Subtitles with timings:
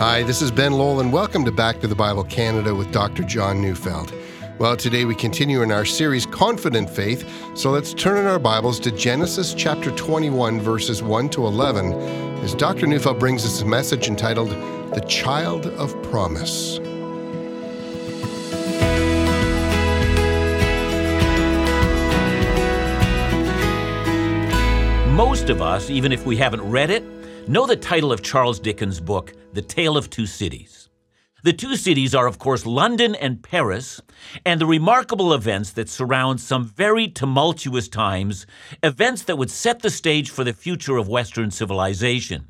[0.00, 3.22] Hi, this is Ben Lowell, and welcome to Back to the Bible Canada with Dr.
[3.22, 4.14] John Neufeld.
[4.58, 8.80] Well, today we continue in our series Confident Faith, so let's turn in our Bibles
[8.80, 11.92] to Genesis chapter 21, verses 1 to 11,
[12.42, 12.86] as Dr.
[12.86, 14.48] Neufeld brings us a message entitled
[14.94, 16.78] The Child of Promise.
[25.10, 27.04] Most of us, even if we haven't read it,
[27.48, 30.88] know the title of Charles Dickens' book, The Tale of Two Cities.
[31.42, 34.00] The two cities are, of course, London and Paris,
[34.44, 38.46] and the remarkable events that surround some very tumultuous times,
[38.82, 42.48] events that would set the stage for the future of Western civilization.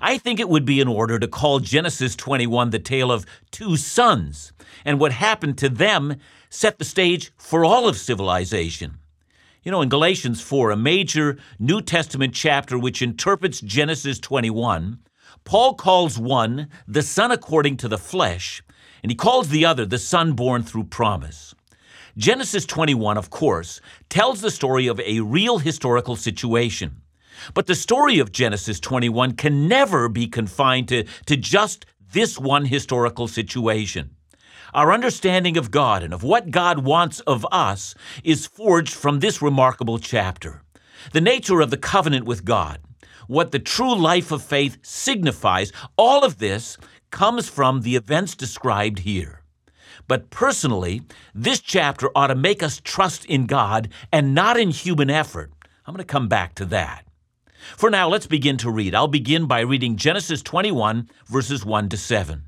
[0.00, 3.76] I think it would be in order to call Genesis 21 the tale of two
[3.76, 4.52] sons,
[4.84, 6.16] and what happened to them
[6.48, 8.98] set the stage for all of civilization.
[9.68, 14.98] You know, in Galatians 4, a major New Testament chapter which interprets Genesis 21,
[15.44, 18.62] Paul calls one the son according to the flesh,
[19.02, 21.54] and he calls the other the son born through promise.
[22.16, 27.02] Genesis 21, of course, tells the story of a real historical situation.
[27.52, 32.64] But the story of Genesis 21 can never be confined to, to just this one
[32.64, 34.16] historical situation.
[34.74, 39.40] Our understanding of God and of what God wants of us is forged from this
[39.40, 40.62] remarkable chapter.
[41.12, 42.80] The nature of the covenant with God,
[43.28, 46.76] what the true life of faith signifies, all of this
[47.10, 49.42] comes from the events described here.
[50.06, 51.02] But personally,
[51.34, 55.52] this chapter ought to make us trust in God and not in human effort.
[55.86, 57.04] I'm going to come back to that.
[57.76, 58.94] For now, let's begin to read.
[58.94, 62.47] I'll begin by reading Genesis 21, verses 1 to 7.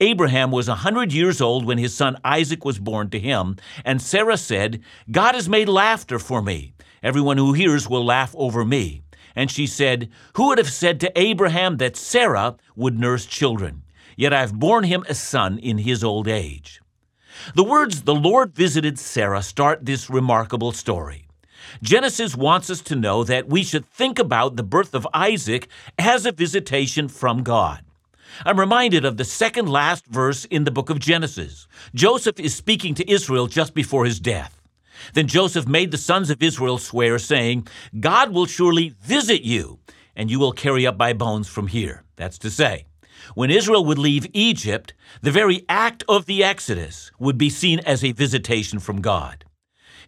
[0.00, 4.00] Abraham was a hundred years old when his son Isaac was born to him, and
[4.00, 6.74] Sarah said, God has made laughter for me.
[7.02, 9.02] Everyone who hears will laugh over me.
[9.34, 13.82] And she said, Who would have said to Abraham that Sarah would nurse children?
[14.16, 16.80] Yet I have borne him a son in his old age.
[17.54, 21.26] The words, the Lord visited Sarah, start this remarkable story.
[21.82, 26.26] Genesis wants us to know that we should think about the birth of Isaac as
[26.26, 27.82] a visitation from God.
[28.44, 31.66] I'm reminded of the second last verse in the book of Genesis.
[31.94, 34.60] Joseph is speaking to Israel just before his death.
[35.14, 37.66] Then Joseph made the sons of Israel swear, saying,
[37.98, 39.78] God will surely visit you,
[40.14, 42.04] and you will carry up my bones from here.
[42.16, 42.86] That's to say,
[43.34, 48.04] when Israel would leave Egypt, the very act of the Exodus would be seen as
[48.04, 49.44] a visitation from God.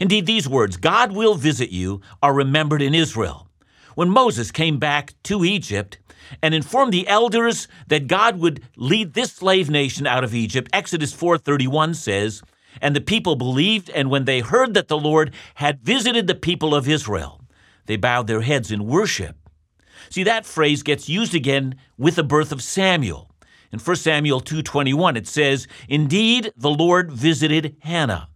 [0.01, 3.49] Indeed, these words, God will visit you, are remembered in Israel.
[3.95, 5.99] When Moses came back to Egypt,
[6.43, 10.71] and informed the elders that God would lead this slave nation out of Egypt.
[10.73, 12.43] Exodus 4:31 says,
[12.81, 16.75] "And the people believed, and when they heard that the Lord had visited the people
[16.75, 17.41] of Israel,
[17.87, 19.37] they bowed their heads in worship."
[20.11, 23.31] See that phrase gets used again with the birth of Samuel.
[23.73, 28.29] In 1 Samuel 2:21 it says, "Indeed, the Lord visited Hannah."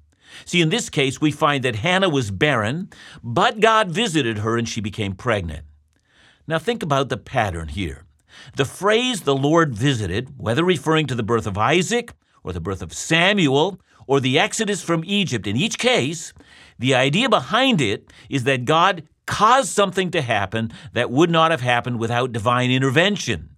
[0.44, 2.90] See, in this case, we find that Hannah was barren,
[3.22, 5.64] but God visited her and she became pregnant.
[6.46, 8.04] Now think about the pattern here.
[8.56, 12.82] The phrase the Lord visited, whether referring to the birth of Isaac or the birth
[12.82, 16.32] of Samuel or the exodus from Egypt, in each case,
[16.78, 21.60] the idea behind it is that God caused something to happen that would not have
[21.60, 23.50] happened without divine intervention.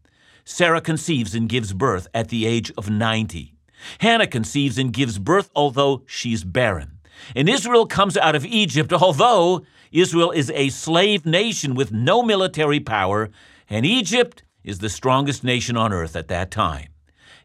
[0.44, 3.54] Sarah conceives and gives birth at the age of 90.
[3.98, 6.98] Hannah conceives and gives birth although she's barren.
[7.34, 12.80] And Israel comes out of Egypt although Israel is a slave nation with no military
[12.80, 13.30] power,
[13.68, 16.88] and Egypt is the strongest nation on earth at that time.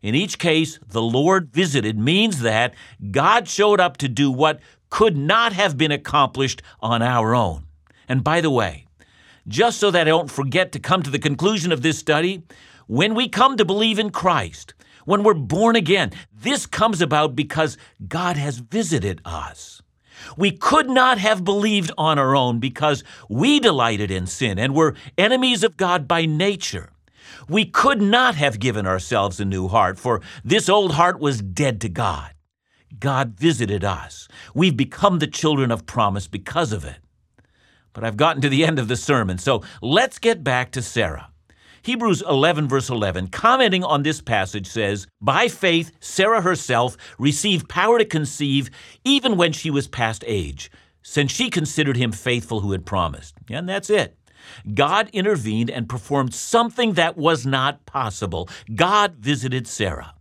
[0.02, 2.76] In each case, the Lord visited means that
[3.10, 4.60] God showed up to do what
[4.92, 7.66] could not have been accomplished on our own.
[8.08, 8.86] And by the way,
[9.48, 12.44] just so that I don't forget to come to the conclusion of this study,
[12.88, 17.78] when we come to believe in Christ, when we're born again, this comes about because
[18.08, 19.82] God has visited us.
[20.38, 24.96] We could not have believed on our own because we delighted in sin and were
[25.18, 26.92] enemies of God by nature.
[27.48, 31.82] We could not have given ourselves a new heart, for this old heart was dead
[31.82, 32.32] to God.
[33.00, 34.28] God visited us.
[34.54, 36.98] We've become the children of promise because of it.
[37.94, 41.30] But I've gotten to the end of the sermon, so let's get back to Sarah.
[41.86, 48.00] Hebrews 11, verse 11, commenting on this passage, says, By faith, Sarah herself received power
[48.00, 48.72] to conceive
[49.04, 50.72] even when she was past age,
[51.04, 53.36] since she considered him faithful who had promised.
[53.52, 54.18] And that's it.
[54.74, 58.50] God intervened and performed something that was not possible.
[58.74, 60.15] God visited Sarah.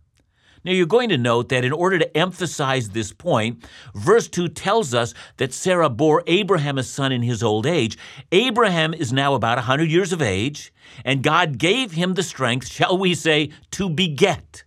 [0.65, 3.63] Now, you're going to note that in order to emphasize this point,
[3.93, 7.99] verse 2 tells us that Sarah bore Abraham a son in his old age.
[8.31, 10.73] Abraham is now about 100 years of age,
[11.03, 14.63] and God gave him the strength, shall we say, to beget.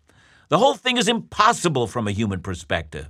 [0.51, 3.09] The whole thing is impossible from a human perspective.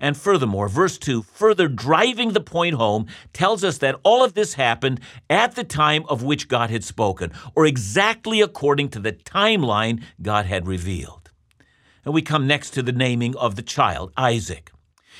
[0.00, 4.54] And furthermore, verse 2, further driving the point home, tells us that all of this
[4.54, 4.98] happened
[5.28, 10.46] at the time of which God had spoken, or exactly according to the timeline God
[10.46, 11.19] had revealed.
[12.04, 14.72] And we come next to the naming of the child, Isaac.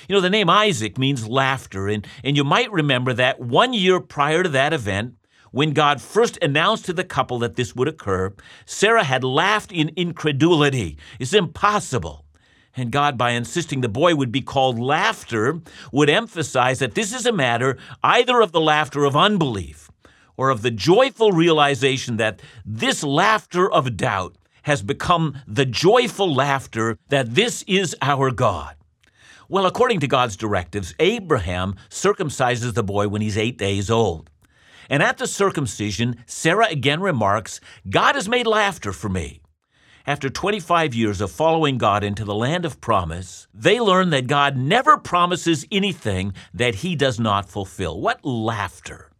[0.09, 4.01] You know, the name Isaac means laughter, and, and you might remember that one year
[4.01, 5.15] prior to that event,
[5.53, 8.33] when God first announced to the couple that this would occur,
[8.65, 10.97] Sarah had laughed in incredulity.
[11.19, 12.25] It's impossible.
[12.77, 15.61] And God, by insisting the boy would be called laughter,
[15.93, 19.91] would emphasize that this is a matter either of the laughter of unbelief
[20.37, 24.37] or of the joyful realization that this laughter of doubt
[24.71, 28.77] has become the joyful laughter that this is our God.
[29.49, 34.31] Well, according to God's directives, Abraham circumcises the boy when he's eight days old.
[34.89, 39.41] And at the circumcision, Sarah again remarks, God has made laughter for me.
[40.07, 44.57] After 25 years of following God into the land of promise, they learn that God
[44.57, 48.01] never promises anything that he does not fulfill.
[48.01, 49.11] What laughter!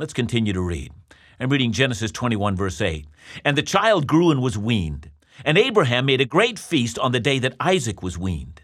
[0.00, 0.90] Let's continue to read.
[1.38, 3.06] I'm reading Genesis 21, verse 8.
[3.44, 5.10] And the child grew and was weaned.
[5.44, 8.62] And Abraham made a great feast on the day that Isaac was weaned.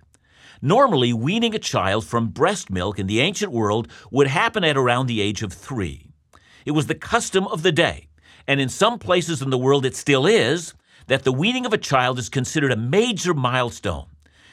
[0.63, 5.07] Normally, weaning a child from breast milk in the ancient world would happen at around
[5.07, 6.11] the age of three.
[6.65, 8.09] It was the custom of the day,
[8.47, 10.75] and in some places in the world it still is,
[11.07, 14.07] that the weaning of a child is considered a major milestone.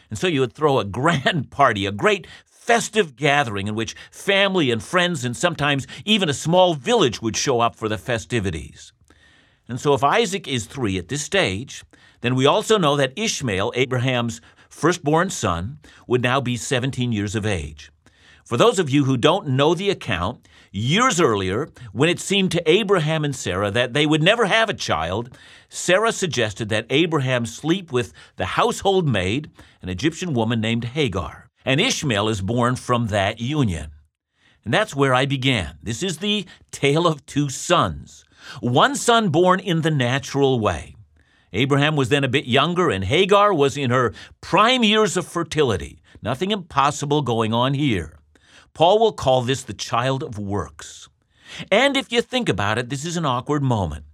[0.10, 4.72] And so you would throw a grand party, a great festive gathering in which family
[4.72, 8.94] and friends and sometimes even a small village would show up for the festivities.
[9.68, 11.84] And so, if Isaac is three at this stage,
[12.22, 17.46] then we also know that Ishmael, Abraham's firstborn son, would now be 17 years of
[17.46, 17.92] age.
[18.46, 22.70] For those of you who don't know the account, years earlier, when it seemed to
[22.70, 25.38] Abraham and Sarah that they would never have a child,
[25.70, 29.50] Sarah suggested that Abraham sleep with the household maid,
[29.82, 33.92] an Egyptian woman named Hagar and Ishmael is born from that union.
[34.66, 35.78] And that's where I began.
[35.82, 38.24] This is the tale of two sons.
[38.62, 40.96] One son born in the natural way.
[41.54, 46.00] Abraham was then a bit younger, and Hagar was in her prime years of fertility.
[46.22, 48.18] Nothing impossible going on here.
[48.74, 51.10] Paul will call this the child of works.
[51.72, 54.06] And if you think about it, this is an awkward moment.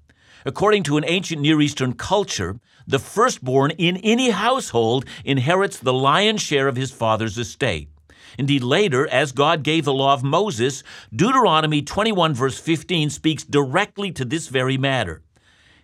[0.45, 6.41] According to an ancient Near Eastern culture, the firstborn in any household inherits the lion's
[6.41, 7.89] share of his father's estate.
[8.37, 10.83] Indeed, later, as God gave the law of Moses,
[11.15, 15.21] Deuteronomy 21, verse 15, speaks directly to this very matter.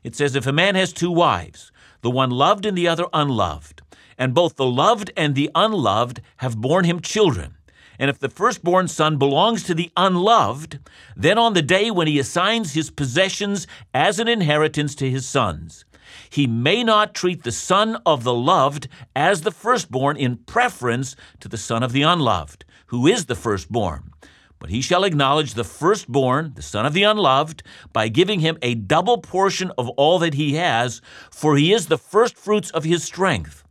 [0.04, 1.72] It says, If a man has two wives,
[2.02, 3.82] the one loved and the other unloved,
[4.18, 7.56] and both the loved and the unloved have borne him children,
[7.98, 10.80] and if the firstborn son belongs to the unloved,
[11.16, 15.86] then on the day when he assigns his possessions as an inheritance to his sons,
[16.30, 21.48] he may not treat the son of the loved as the firstborn in preference to
[21.48, 24.12] the son of the unloved, who is the firstborn.
[24.60, 28.76] But he shall acknowledge the firstborn, the son of the unloved, by giving him a
[28.76, 33.64] double portion of all that he has, for he is the firstfruits of his strength.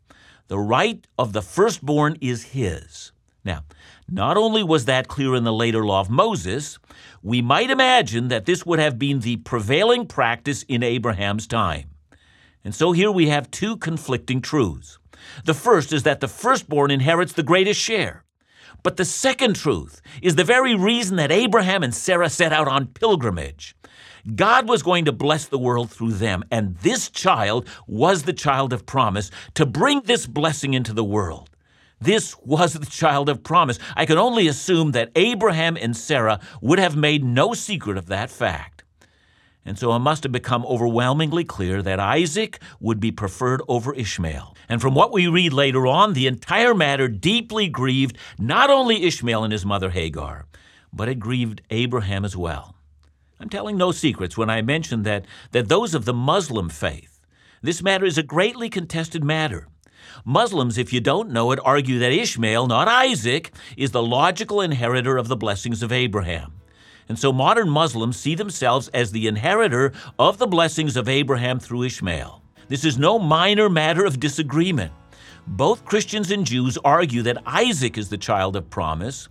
[0.48, 3.12] The right of the firstborn is his.
[3.44, 3.64] Now,
[4.08, 6.78] not only was that clear in the later law of Moses,
[7.22, 11.90] we might imagine that this would have been the prevailing practice in Abraham's time.
[12.64, 14.98] And so here we have two conflicting truths.
[15.44, 18.24] The first is that the firstborn inherits the greatest share.
[18.82, 22.88] But the second truth is the very reason that Abraham and Sarah set out on
[22.88, 23.76] pilgrimage.
[24.34, 28.72] God was going to bless the world through them, and this child was the child
[28.72, 31.50] of promise to bring this blessing into the world.
[32.00, 33.78] This was the child of promise.
[33.96, 38.30] I can only assume that Abraham and Sarah would have made no secret of that
[38.30, 38.73] fact.
[39.64, 44.54] And so it must have become overwhelmingly clear that Isaac would be preferred over Ishmael.
[44.68, 49.44] And from what we read later on, the entire matter deeply grieved not only Ishmael
[49.44, 50.46] and his mother Hagar,
[50.92, 52.74] but it grieved Abraham as well.
[53.40, 57.20] I'm telling no secrets when I mention that, that those of the Muslim faith,
[57.62, 59.68] this matter is a greatly contested matter.
[60.24, 65.16] Muslims, if you don't know it, argue that Ishmael, not Isaac, is the logical inheritor
[65.16, 66.52] of the blessings of Abraham.
[67.08, 71.84] And so modern Muslims see themselves as the inheritor of the blessings of Abraham through
[71.84, 72.42] Ishmael.
[72.68, 74.92] This is no minor matter of disagreement.
[75.46, 79.28] Both Christians and Jews argue that Isaac is the child of promise.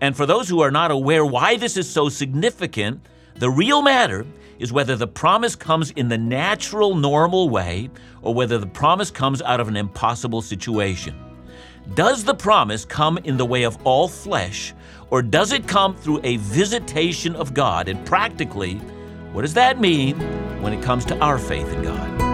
[0.00, 3.04] And for those who are not aware why this is so significant,
[3.34, 4.24] the real matter
[4.58, 7.90] is whether the promise comes in the natural, normal way
[8.22, 11.18] or whether the promise comes out of an impossible situation.
[11.94, 14.74] Does the promise come in the way of all flesh,
[15.10, 17.88] or does it come through a visitation of God?
[17.88, 18.76] And practically,
[19.32, 20.18] what does that mean
[20.62, 22.26] when it comes to our faith in God?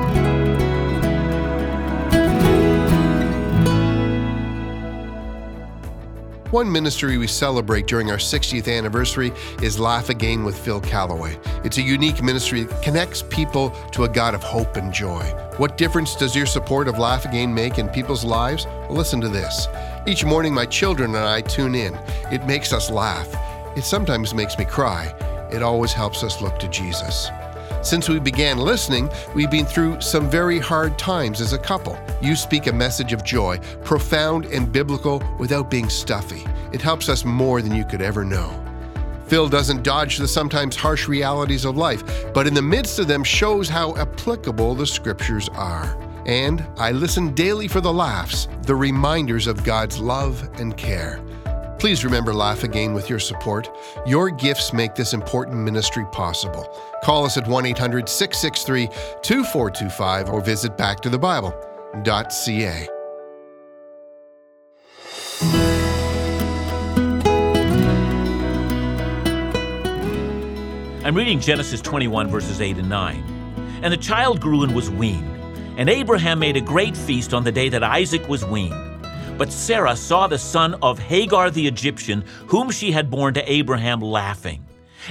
[6.52, 11.38] One ministry we celebrate during our 60th anniversary is Laugh Again with Phil Callaway.
[11.64, 15.22] It's a unique ministry that connects people to a God of hope and joy.
[15.56, 18.66] What difference does your support of Laugh Again make in people's lives?
[18.66, 19.66] Well, listen to this.
[20.04, 21.94] Each morning, my children and I tune in.
[22.32, 23.28] It makes us laugh.
[23.76, 25.14] It sometimes makes me cry.
[25.52, 27.30] It always helps us look to Jesus.
[27.82, 31.96] Since we began listening, we've been through some very hard times as a couple.
[32.20, 36.44] You speak a message of joy, profound and biblical without being stuffy.
[36.72, 38.60] It helps us more than you could ever know.
[39.28, 42.02] Phil doesn't dodge the sometimes harsh realities of life,
[42.34, 45.96] but in the midst of them shows how applicable the scriptures are.
[46.26, 51.20] And I listen daily for the laughs, the reminders of God's love and care.
[51.78, 53.68] Please remember Laugh Again with your support.
[54.06, 56.78] Your gifts make this important ministry possible.
[57.02, 58.86] Call us at 1 800 663
[59.22, 62.88] 2425 or visit backtothebible.ca.
[71.04, 73.80] I'm reading Genesis 21, verses 8 and 9.
[73.82, 75.31] And the child grew and was weaned.
[75.76, 78.74] And Abraham made a great feast on the day that Isaac was weaned.
[79.38, 84.00] But Sarah saw the son of Hagar the Egyptian, whom she had borne to Abraham,
[84.00, 84.66] laughing.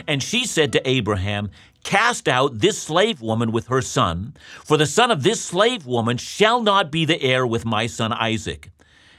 [0.07, 1.49] And she said to Abraham,
[1.83, 6.17] Cast out this slave woman with her son, for the son of this slave woman
[6.17, 8.69] shall not be the heir with my son Isaac.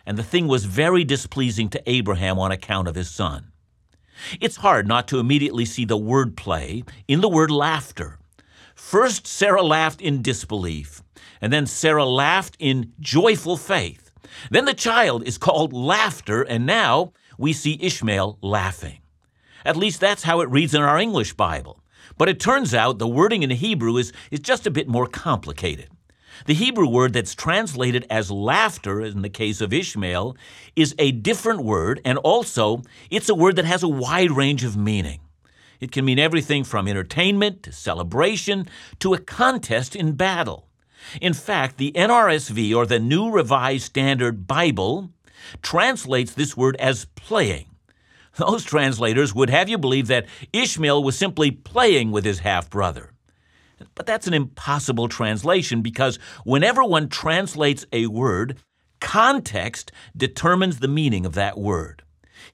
[0.07, 3.51] And the thing was very displeasing to Abraham on account of his son.
[4.41, 8.19] It's hard not to immediately see the word play in the word laughter.
[8.75, 11.03] First, Sarah laughed in disbelief,
[11.43, 14.11] and then Sarah laughed in joyful faith.
[14.51, 19.01] Then the child is called laughter, and now we see Ishmael laughing.
[19.65, 21.81] At least that's how it reads in our English Bible.
[22.17, 25.07] But it turns out the wording in the Hebrew is, is just a bit more
[25.07, 25.89] complicated.
[26.47, 30.37] The Hebrew word that's translated as laughter in the case of Ishmael
[30.75, 34.77] is a different word, and also it's a word that has a wide range of
[34.77, 35.21] meaning.
[35.81, 38.69] It can mean everything from entertainment to celebration
[39.01, 40.69] to a contest in battle.
[41.21, 45.11] In fact, the NRSV, or the New Revised Standard Bible,
[45.63, 47.67] translates this word as playing.
[48.37, 53.13] Those translators would have you believe that Ishmael was simply playing with his half brother.
[53.95, 58.59] But that's an impossible translation because whenever one translates a word,
[59.01, 62.03] context determines the meaning of that word.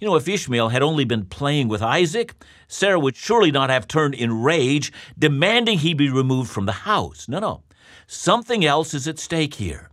[0.00, 2.34] You know, if Ishmael had only been playing with Isaac,
[2.68, 7.28] Sarah would surely not have turned in rage, demanding he be removed from the house.
[7.28, 7.62] No, no.
[8.06, 9.90] Something else is at stake here.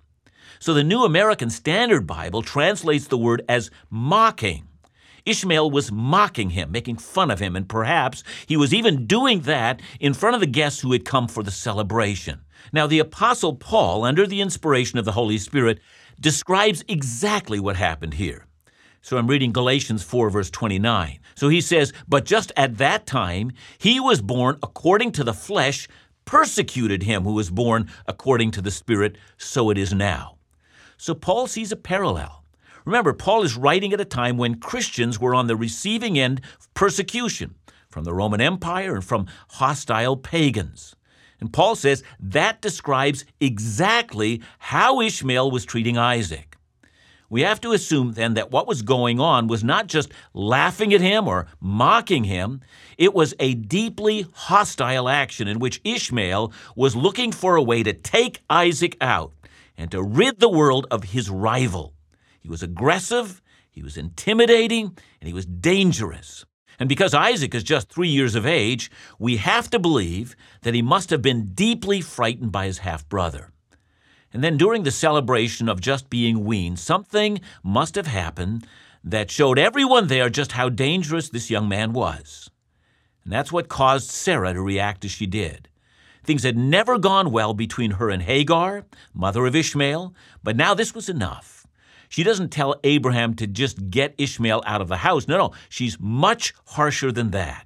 [0.59, 4.67] So the New American Standard Bible translates the word as mocking.
[5.25, 9.81] Ishmael was mocking him, making fun of him, and perhaps he was even doing that
[9.99, 12.41] in front of the guests who had come for the celebration.
[12.71, 15.79] Now, the Apostle Paul, under the inspiration of the Holy Spirit,
[16.19, 18.45] describes exactly what happened here.
[19.01, 21.19] So I'm reading Galatians 4, verse 29.
[21.35, 25.87] So he says, But just at that time, he was born according to the flesh
[26.25, 30.37] persecuted him who was born according to the Spirit, so it is now.
[30.97, 32.43] So Paul sees a parallel.
[32.83, 36.71] Remember, Paul is writing at a time when Christians were on the receiving end of
[36.73, 37.55] persecution
[37.89, 40.95] from the Roman Empire and from hostile pagans.
[41.39, 46.54] And Paul says that describes exactly how Ishmael was treating Isaac.
[47.29, 51.01] We have to assume then that what was going on was not just laughing at
[51.01, 52.61] him or mocking him,
[52.97, 57.93] it was a deeply hostile action in which Ishmael was looking for a way to
[57.93, 59.33] take Isaac out
[59.77, 61.93] and to rid the world of his rival.
[62.39, 63.41] He was aggressive,
[63.71, 66.45] he was intimidating, and he was dangerous.
[66.79, 70.81] And because Isaac is just three years of age, we have to believe that he
[70.81, 73.51] must have been deeply frightened by his half brother.
[74.35, 78.67] And then during the celebration of just being weaned, something must have happened
[79.01, 82.49] that showed everyone there just how dangerous this young man was.
[83.23, 85.69] And that's what caused Sarah to react as she did.
[86.25, 90.13] Things had never gone well between her and Hagar, mother of Ishmael,
[90.43, 91.65] but now this was enough.
[92.09, 95.29] She doesn't tell Abraham to just get Ishmael out of the house.
[95.29, 97.65] No, no, she's much harsher than that.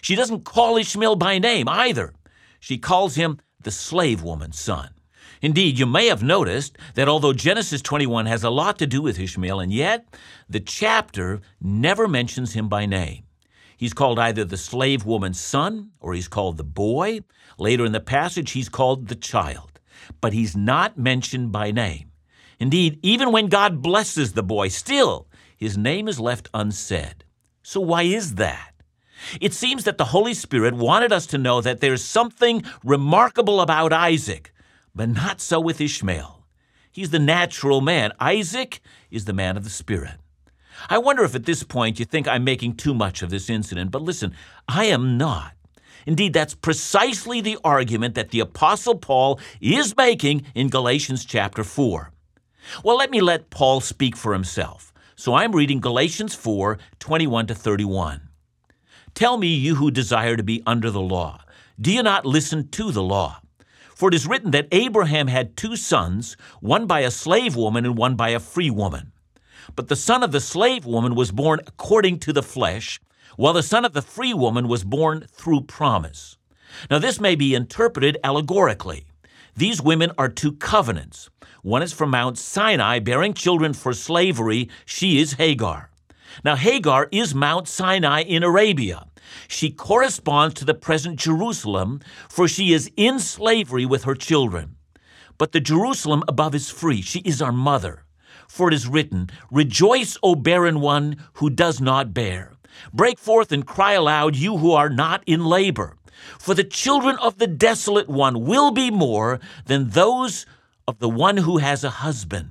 [0.00, 2.14] She doesn't call Ishmael by name either.
[2.58, 4.90] She calls him the slave woman's son.
[5.42, 9.18] Indeed, you may have noticed that although Genesis 21 has a lot to do with
[9.18, 10.06] Ishmael, and yet
[10.48, 13.24] the chapter never mentions him by name.
[13.76, 17.20] He's called either the slave woman's son or he's called the boy.
[17.56, 19.80] Later in the passage, he's called the child,
[20.20, 22.10] but he's not mentioned by name.
[22.58, 27.24] Indeed, even when God blesses the boy, still his name is left unsaid.
[27.62, 28.74] So, why is that?
[29.40, 33.92] It seems that the Holy Spirit wanted us to know that there's something remarkable about
[33.92, 34.52] Isaac,
[34.94, 36.44] but not so with Ishmael.
[36.90, 38.12] He's the natural man.
[38.18, 38.80] Isaac
[39.10, 40.14] is the man of the Spirit.
[40.88, 43.90] I wonder if at this point you think I'm making too much of this incident,
[43.90, 44.34] but listen,
[44.66, 45.52] I am not.
[46.06, 52.10] Indeed, that's precisely the argument that the Apostle Paul is making in Galatians chapter 4.
[52.82, 54.92] Well, let me let Paul speak for himself.
[55.16, 58.28] So I'm reading Galatians 4 21 to 31.
[59.14, 61.42] Tell me, you who desire to be under the law,
[61.80, 63.40] do you not listen to the law?
[64.00, 67.98] For it is written that Abraham had two sons, one by a slave woman and
[67.98, 69.12] one by a free woman.
[69.76, 72.98] But the son of the slave woman was born according to the flesh,
[73.36, 76.38] while the son of the free woman was born through promise.
[76.90, 79.04] Now, this may be interpreted allegorically.
[79.54, 81.28] These women are two covenants.
[81.60, 84.70] One is from Mount Sinai, bearing children for slavery.
[84.86, 85.90] She is Hagar.
[86.42, 89.09] Now, Hagar is Mount Sinai in Arabia.
[89.48, 94.76] She corresponds to the present Jerusalem, for she is in slavery with her children.
[95.38, 97.02] But the Jerusalem above is free.
[97.02, 98.04] She is our mother.
[98.48, 102.52] For it is written, Rejoice, O barren one who does not bear.
[102.92, 105.96] Break forth and cry aloud, you who are not in labor.
[106.38, 110.46] For the children of the desolate one will be more than those
[110.86, 112.50] of the one who has a husband.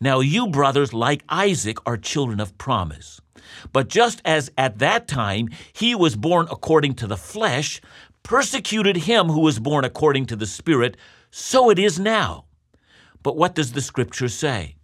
[0.00, 3.20] Now, you, brothers, like Isaac, are children of promise.
[3.72, 7.80] But just as at that time he was born according to the flesh,
[8.22, 10.96] persecuted him who was born according to the Spirit,
[11.30, 12.44] so it is now.
[13.22, 14.76] But what does the Scripture say?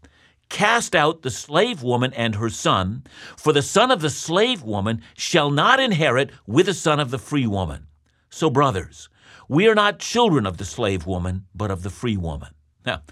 [0.49, 3.05] Cast out the slave woman and her son,
[3.37, 7.19] for the son of the slave woman shall not inherit with the son of the
[7.19, 7.89] free woman.
[8.31, 9.09] So, brothers,
[9.49, 12.51] we are not children of the slave woman, but of the free woman.
[12.87, 13.03] Now,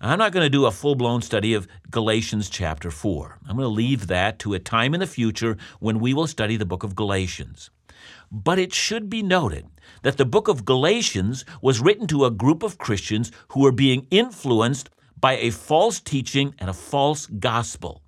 [0.00, 3.40] I'm not going to do a full blown study of Galatians chapter 4.
[3.46, 6.56] I'm going to leave that to a time in the future when we will study
[6.56, 7.68] the book of Galatians.
[8.32, 9.66] But it should be noted
[10.02, 14.06] that the book of Galatians was written to a group of Christians who were being
[14.10, 14.88] influenced
[15.20, 18.02] by a false teaching and a false gospel.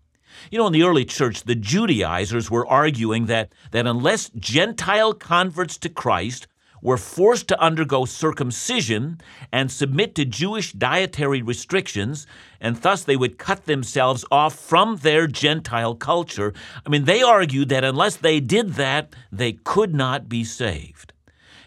[0.50, 5.76] You know, in the early church, the Judaizers were arguing that, that unless Gentile converts
[5.78, 6.46] to Christ
[6.82, 9.20] were forced to undergo circumcision
[9.52, 12.26] and submit to Jewish dietary restrictions,
[12.60, 16.52] and thus they would cut themselves off from their Gentile culture.
[16.84, 21.12] I mean, they argued that unless they did that, they could not be saved.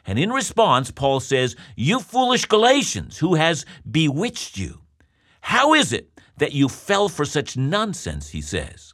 [0.06, 4.82] And in response, Paul says, You foolish Galatians, who has bewitched you?
[5.42, 8.30] How is it that you fell for such nonsense?
[8.30, 8.94] He says.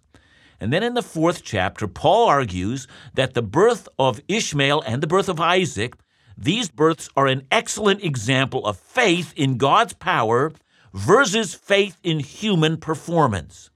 [0.60, 5.08] And then in the fourth chapter, Paul argues that the birth of Ishmael and the
[5.08, 5.96] birth of Isaac,
[6.42, 10.54] these births are an excellent example of faith in God's power
[10.94, 13.70] versus faith in human performance.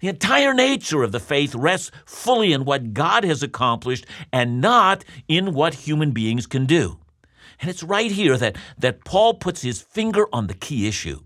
[0.00, 5.04] The entire nature of the faith rests fully in what God has accomplished and not
[5.28, 6.98] in what human beings can do.
[7.60, 11.20] And it's right here that, that Paul puts his finger on the key issue.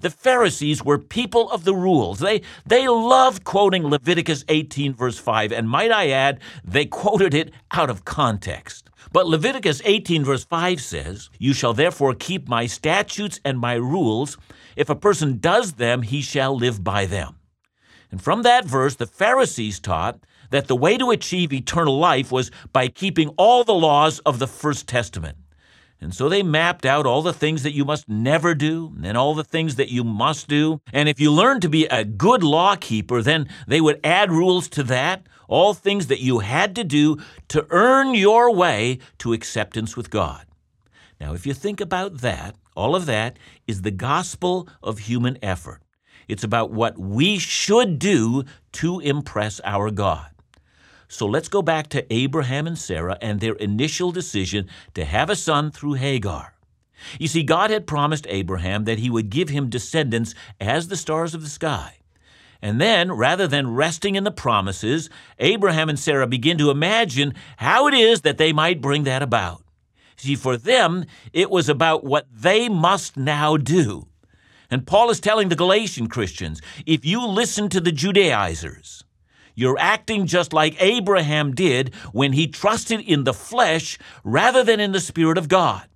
[0.00, 2.18] The Pharisees were people of the rules.
[2.18, 7.52] They, they loved quoting Leviticus 18, verse 5, and might I add, they quoted it
[7.70, 8.90] out of context.
[9.12, 14.36] But Leviticus 18, verse 5 says, You shall therefore keep my statutes and my rules.
[14.76, 17.36] If a person does them, he shall live by them.
[18.10, 22.50] And from that verse, the Pharisees taught that the way to achieve eternal life was
[22.72, 25.36] by keeping all the laws of the First Testament.
[26.00, 29.34] And so they mapped out all the things that you must never do and all
[29.34, 30.80] the things that you must do.
[30.92, 34.68] And if you learn to be a good law keeper, then they would add rules
[34.70, 39.96] to that, all things that you had to do to earn your way to acceptance
[39.96, 40.46] with God.
[41.20, 45.82] Now, if you think about that, all of that is the gospel of human effort.
[46.28, 50.30] It's about what we should do to impress our God.
[51.08, 55.36] So let's go back to Abraham and Sarah and their initial decision to have a
[55.36, 56.54] son through Hagar.
[57.18, 61.34] You see, God had promised Abraham that he would give him descendants as the stars
[61.34, 61.94] of the sky.
[62.60, 67.86] And then, rather than resting in the promises, Abraham and Sarah begin to imagine how
[67.86, 69.62] it is that they might bring that about.
[70.16, 74.08] See, for them, it was about what they must now do.
[74.70, 79.04] And Paul is telling the Galatian Christians if you listen to the Judaizers,
[79.58, 84.92] You're acting just like Abraham did when he trusted in the flesh rather than in
[84.92, 85.88] the Spirit of God.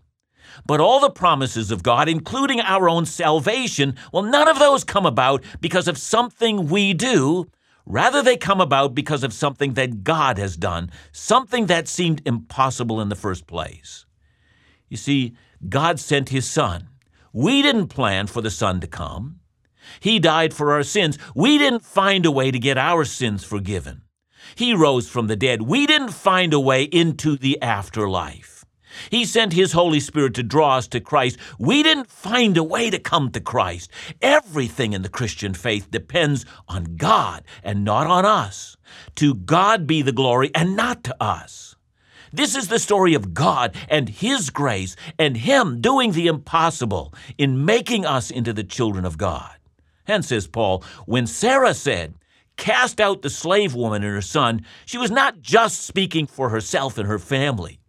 [0.67, 5.07] But all the promises of God, including our own salvation, well, none of those come
[5.07, 7.47] about because of something we do.
[7.87, 13.01] Rather, they come about because of something that God has done, something that seemed impossible
[13.01, 14.07] in the first place.
[14.89, 15.37] You see,
[15.69, 16.89] God sent His Son.
[17.33, 19.39] We didn't plan for the Son to come.
[20.01, 21.19] He died for our sins.
[21.35, 24.03] We didn't find a way to get our sins forgiven.
[24.55, 25.63] He rose from the dead.
[25.63, 28.65] We didn't find a way into the afterlife.
[29.11, 31.39] He sent His Holy Spirit to draw us to Christ.
[31.59, 33.91] We didn't find a way to come to Christ.
[34.21, 38.77] Everything in the Christian faith depends on God and not on us.
[39.17, 41.75] To God be the glory and not to us.
[42.35, 47.65] This is the story of God and His grace and Him doing the impossible in
[47.65, 49.53] making us into the children of God.
[50.07, 52.15] And says Paul, when Sarah said,
[52.57, 56.99] Cast out the slave woman and her son, she was not just speaking for herself
[56.99, 57.81] and her family.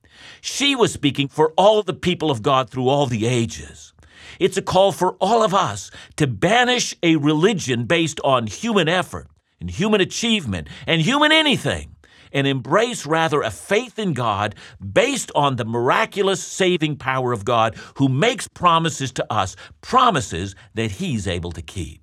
[0.41, 3.93] She was speaking for all the people of God through all the ages.
[4.39, 9.27] It's a call for all of us to banish a religion based on human effort
[9.59, 11.95] and human achievement and human anything
[12.31, 17.75] and embrace rather a faith in God based on the miraculous saving power of God
[17.95, 22.02] who makes promises to us, promises that He's able to keep.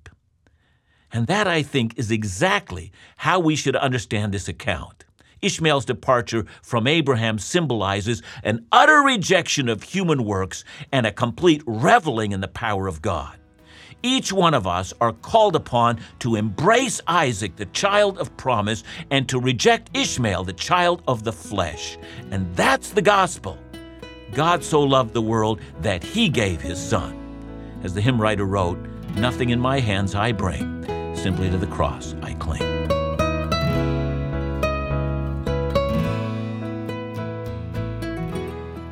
[1.13, 5.05] And that, I think, is exactly how we should understand this account.
[5.41, 12.31] Ishmael's departure from Abraham symbolizes an utter rejection of human works and a complete reveling
[12.31, 13.37] in the power of God.
[14.03, 19.29] Each one of us are called upon to embrace Isaac, the child of promise, and
[19.29, 21.97] to reject Ishmael, the child of the flesh.
[22.31, 23.59] And that's the gospel.
[24.33, 27.17] God so loved the world that he gave his son.
[27.83, 28.79] As the hymn writer wrote,
[29.15, 30.81] Nothing in my hands I bring
[31.13, 32.89] Simply to the cross I cling.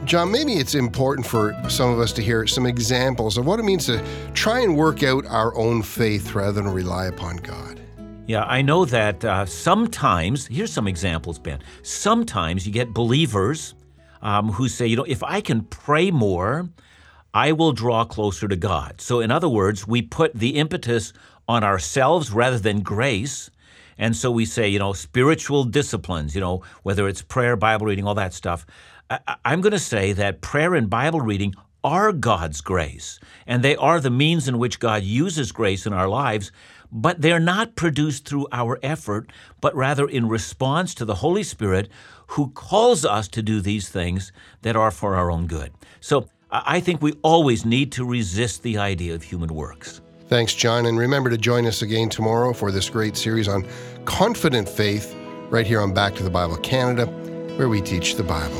[0.10, 3.64] John, maybe it's important for some of us to hear some examples of what it
[3.64, 4.04] means to
[4.34, 7.80] try and work out our own faith rather than rely upon God.
[8.26, 11.60] Yeah, I know that uh, sometimes, here's some examples, Ben.
[11.84, 13.76] Sometimes you get believers
[14.24, 16.68] um, who say, you know, if I can pray more,
[17.34, 19.02] I will draw closer to God.
[19.02, 21.14] So, in other words, we put the impetus
[21.50, 23.50] on ourselves rather than grace.
[23.98, 28.06] And so we say, you know, spiritual disciplines, you know, whether it's prayer, Bible reading,
[28.06, 28.68] all that stuff.
[29.10, 33.76] I, am going to say that prayer and Bible reading are God's grace, and they
[33.76, 36.52] are the means in which God uses grace in our lives,
[36.92, 41.90] but they're not produced through our effort, but rather in response to the Holy Spirit
[42.28, 44.32] who calls us to do these things
[44.62, 45.72] that are for our own good.
[46.00, 50.02] So I think we always need to resist the idea of human works.
[50.30, 50.86] Thanks, John.
[50.86, 53.66] And remember to join us again tomorrow for this great series on
[54.06, 55.16] confident faith
[55.50, 57.08] right here on Back to the Bible Canada,
[57.58, 58.56] where we teach the Bible.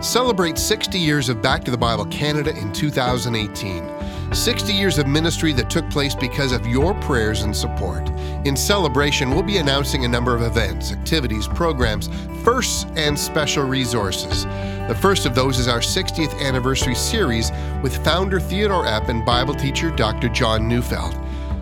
[0.00, 4.01] Celebrate 60 years of Back to the Bible Canada in 2018.
[4.34, 8.08] 60 years of ministry that took place because of your prayers and support.
[8.46, 12.08] In celebration, we'll be announcing a number of events, activities, programs,
[12.42, 14.44] firsts, and special resources.
[14.88, 19.54] The first of those is our 60th anniversary series with founder Theodore Epp and Bible
[19.54, 20.28] teacher Dr.
[20.28, 21.14] John Neufeld.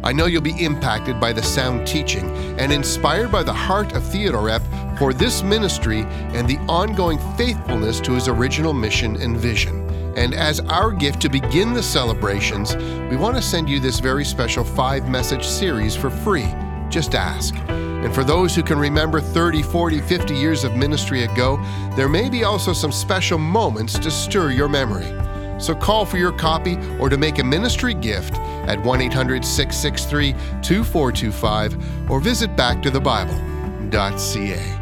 [0.03, 4.05] I know you'll be impacted by the sound teaching and inspired by the heart of
[4.05, 6.03] Theodore Epp for this ministry
[6.33, 9.90] and the ongoing faithfulness to his original mission and vision.
[10.17, 14.25] And as our gift to begin the celebrations, we want to send you this very
[14.25, 16.53] special five message series for free.
[16.89, 17.55] Just ask.
[17.69, 21.63] And for those who can remember 30, 40, 50 years of ministry ago,
[21.97, 25.15] there may be also some special moments to stir your memory.
[25.61, 30.33] So call for your copy or to make a ministry gift at 1 800 663
[30.63, 34.80] 2425 or visit backtothebible.ca.